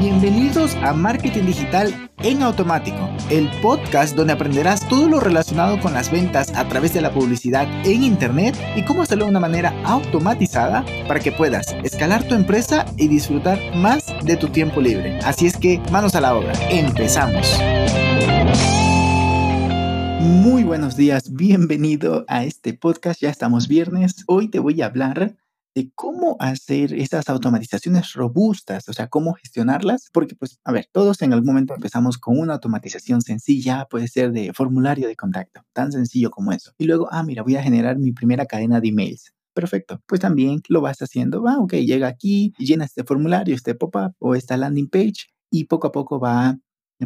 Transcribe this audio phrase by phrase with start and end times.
[0.00, 6.10] Bienvenidos a Marketing Digital en Automático, el podcast donde aprenderás todo lo relacionado con las
[6.10, 10.86] ventas a través de la publicidad en Internet y cómo hacerlo de una manera automatizada
[11.06, 15.18] para que puedas escalar tu empresa y disfrutar más de tu tiempo libre.
[15.18, 17.60] Así es que manos a la obra, empezamos.
[20.20, 24.24] Muy buenos días, bienvenido a este podcast, ya estamos viernes.
[24.26, 25.36] Hoy te voy a hablar
[25.74, 31.22] de cómo hacer esas automatizaciones robustas, o sea, cómo gestionarlas, porque pues, a ver, todos
[31.22, 35.92] en algún momento empezamos con una automatización sencilla, puede ser de formulario de contacto, tan
[35.92, 36.72] sencillo como eso.
[36.78, 39.32] Y luego, ah, mira, voy a generar mi primera cadena de emails.
[39.54, 40.00] Perfecto.
[40.06, 41.46] Pues también lo vas haciendo.
[41.48, 45.88] Ah, ok, llega aquí, llena este formulario, este pop-up o esta landing page y poco
[45.88, 46.56] a poco va,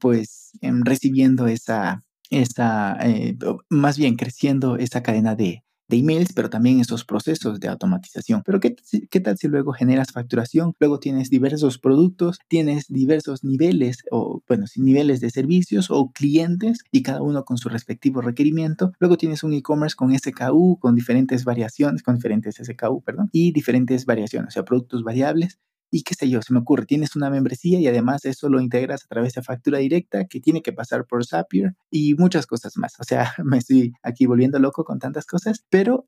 [0.00, 3.36] pues, em, recibiendo esa, esa eh,
[3.70, 8.42] más bien creciendo esa cadena de, de emails, pero también esos procesos de automatización.
[8.44, 8.76] Pero ¿qué,
[9.10, 10.74] ¿qué, tal si luego generas facturación?
[10.80, 17.02] Luego tienes diversos productos, tienes diversos niveles o, bueno, niveles de servicios o clientes y
[17.02, 18.92] cada uno con su respectivo requerimiento.
[18.98, 24.06] Luego tienes un e-commerce con SKU, con diferentes variaciones, con diferentes SKU, perdón, y diferentes
[24.06, 25.58] variaciones, o sea, productos variables
[25.90, 29.04] y qué sé yo, se me ocurre, tienes una membresía y además eso lo integras
[29.04, 32.94] a través de factura directa que tiene que pasar por Zapier y muchas cosas más.
[32.98, 36.06] O sea, me estoy aquí volviendo loco con tantas cosas, pero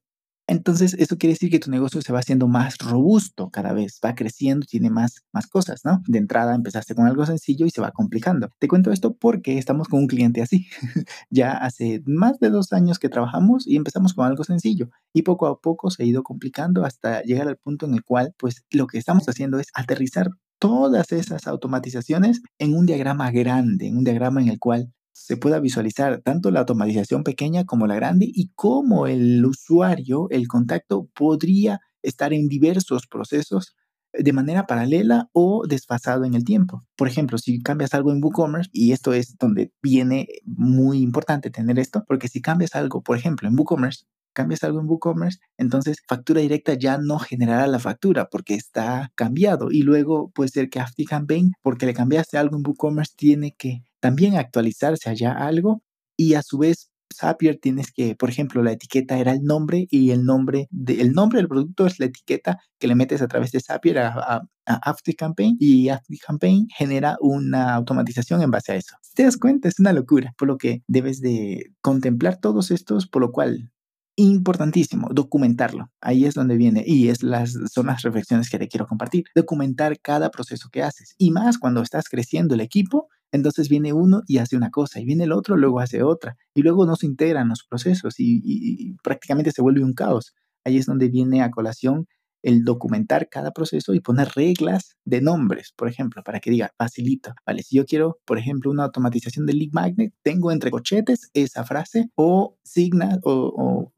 [0.48, 4.14] entonces, eso quiere decir que tu negocio se va haciendo más robusto cada vez, va
[4.14, 6.02] creciendo, tiene más, más cosas, ¿no?
[6.06, 8.48] De entrada empezaste con algo sencillo y se va complicando.
[8.58, 10.66] Te cuento esto porque estamos con un cliente así.
[11.30, 15.46] ya hace más de dos años que trabajamos y empezamos con algo sencillo y poco
[15.46, 18.86] a poco se ha ido complicando hasta llegar al punto en el cual, pues, lo
[18.86, 24.40] que estamos haciendo es aterrizar todas esas automatizaciones en un diagrama grande, en un diagrama
[24.40, 29.06] en el cual se pueda visualizar tanto la automatización pequeña como la grande y cómo
[29.06, 33.74] el usuario, el contacto, podría estar en diversos procesos
[34.12, 36.84] de manera paralela o desfasado en el tiempo.
[36.96, 41.78] Por ejemplo, si cambias algo en WooCommerce, y esto es donde viene muy importante tener
[41.78, 46.40] esto, porque si cambias algo, por ejemplo, en WooCommerce, cambias algo en WooCommerce, entonces factura
[46.40, 49.70] directa ya no generará la factura porque está cambiado.
[49.70, 54.36] Y luego puede ser que AftiCampaign, porque le cambiaste algo en WooCommerce, tiene que también
[54.36, 55.82] actualizarse allá algo
[56.16, 60.10] y a su vez Zapier tienes que, por ejemplo, la etiqueta era el nombre y
[60.10, 63.50] el nombre, de, el nombre del producto es la etiqueta que le metes a través
[63.52, 68.96] de Zapier a, a, a AfterCampaign y AfterCampaign genera una automatización en base a eso.
[69.02, 73.06] Si te das cuenta, es una locura, por lo que debes de contemplar todos estos,
[73.06, 73.70] por lo cual
[74.18, 75.90] importantísimo, documentarlo.
[76.00, 79.24] Ahí es donde viene y es las, son las reflexiones que te quiero compartir.
[79.34, 84.22] Documentar cada proceso que haces y más cuando estás creciendo el equipo entonces viene uno
[84.26, 87.06] y hace una cosa, y viene el otro, luego hace otra, y luego no se
[87.06, 90.34] integran los procesos y, prácticamente se vuelve un caos.
[90.64, 92.06] Ahí es donde viene a colación
[92.42, 97.34] el documentar cada proceso y poner reglas de nombres, por ejemplo, para que diga, facilito,
[97.46, 101.64] vale, si yo quiero, por ejemplo, una automatización de lead magnet, tengo entre cochetes esa
[101.64, 103.92] frase o signas o,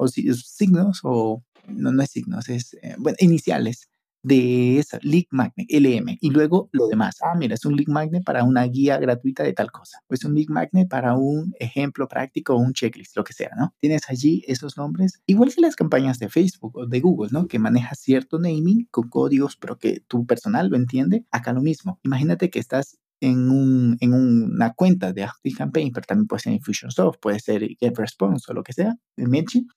[0.57, 3.90] signos o no, no es signos, es, eh, iniciales
[4.23, 7.17] de esa Lead Magnet, LM, y luego lo demás.
[7.23, 10.25] Ah, mira, es un Lead Magnet para una guía gratuita de tal cosa, o es
[10.25, 13.75] un Lead Magnet para un ejemplo práctico o un checklist, lo que sea, ¿no?
[13.81, 17.47] Tienes allí esos nombres, igual que las campañas de Facebook o de Google, ¿no?
[17.47, 21.25] Que maneja cierto naming con códigos, pero que tu personal lo entiende.
[21.31, 21.99] Acá lo mismo.
[22.03, 27.19] Imagínate que estás en, un, en una cuenta de Campaign, pero también puede ser Infusionsoft,
[27.21, 29.71] puede ser GetResponse o lo que sea, en MailChimp,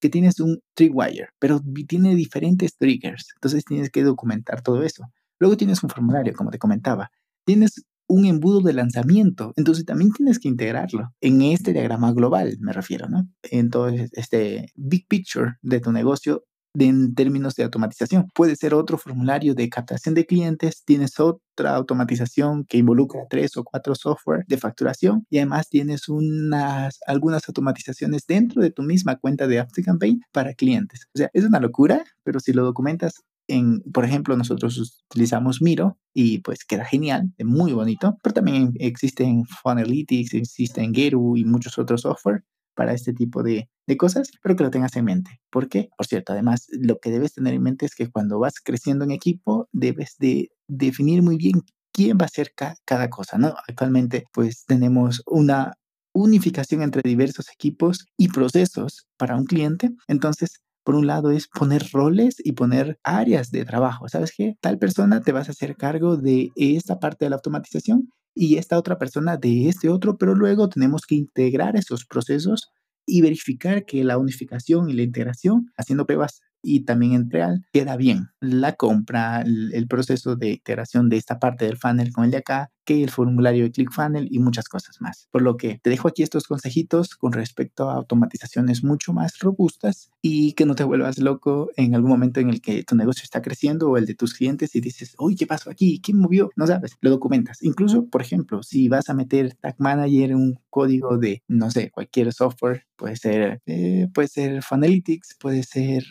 [0.00, 3.28] que tienes un trigger, pero tiene diferentes triggers.
[3.36, 5.04] Entonces tienes que documentar todo eso.
[5.38, 7.10] Luego tienes un formulario, como te comentaba.
[7.44, 12.72] Tienes un embudo de lanzamiento, entonces también tienes que integrarlo en este diagrama global, me
[12.72, 13.28] refiero, ¿no?
[13.44, 16.44] Entonces, este big picture de tu negocio
[16.78, 18.28] en términos de automatización.
[18.34, 23.64] Puede ser otro formulario de captación de clientes, tienes otra automatización que involucra tres o
[23.64, 29.46] cuatro software de facturación y además tienes unas, algunas automatizaciones dentro de tu misma cuenta
[29.46, 31.06] de Campaign para clientes.
[31.14, 35.98] O sea, es una locura, pero si lo documentas en, por ejemplo, nosotros utilizamos Miro
[36.14, 42.02] y pues queda genial, muy bonito, pero también existen Funalytics, existen Geru y muchos otros
[42.02, 42.44] software
[42.80, 43.68] para este tipo de,
[43.98, 45.42] cosas, pero que lo tengas en mente.
[45.50, 45.90] ¿Por qué?
[45.98, 49.10] Por cierto, además, lo que debes tener en mente es que cuando vas creciendo en
[49.10, 51.60] equipo, debes de definir muy bien
[51.92, 53.54] quién va a hacer cada cosa, ¿no?
[53.68, 55.74] Actualmente, pues tenemos una
[56.14, 59.90] unificación entre diversos equipos y procesos para un cliente.
[60.08, 64.08] Entonces, por un lado es poner roles y poner áreas de trabajo.
[64.08, 64.54] ¿Sabes qué?
[64.62, 68.78] Tal persona te vas a hacer cargo de esta parte de la automatización y esta
[68.78, 72.70] otra persona de este otro, pero luego tenemos que integrar esos procesos
[73.06, 77.96] y verificar que la unificación y la integración, haciendo pruebas y también en Real queda
[77.96, 82.38] bien la compra, el, proceso de integración de esta parte del funnel con el de
[82.38, 85.28] acá, que el formulario de ClickFunnels y muchas cosas más.
[85.30, 90.10] Por lo que te dejo aquí estos consejitos con respecto a automatizaciones mucho más robustas
[90.22, 93.42] y que no te vuelvas loco en algún momento en el que tu negocio está
[93.42, 96.00] creciendo o el de tus clientes y dices, uy, ¿qué pasó aquí?
[96.02, 96.50] ¿Quién movió?
[96.56, 97.62] No sabes, lo documentas.
[97.62, 102.32] Incluso, por ejemplo, si vas a meter Tag Manager un código de, no sé, cualquier
[102.32, 106.04] software, puede ser, eh, puede ser Funalytics, puede ser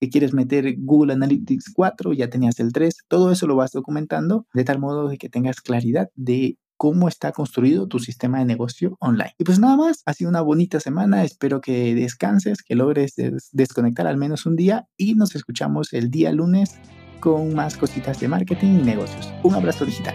[0.00, 4.46] que quieres meter Google Analytics 4, ya tenías el 3, todo eso lo vas documentando
[4.54, 8.96] de tal modo de que tengas claridad de cómo está construido tu sistema de negocio
[9.00, 9.34] online.
[9.38, 13.14] Y pues nada más, ha sido una bonita semana, espero que descanses, que logres
[13.52, 16.78] desconectar al menos un día y nos escuchamos el día lunes
[17.20, 19.32] con más cositas de marketing y negocios.
[19.42, 20.14] Un abrazo digital.